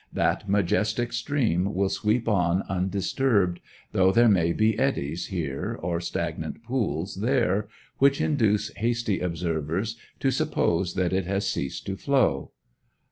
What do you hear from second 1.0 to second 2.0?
stream will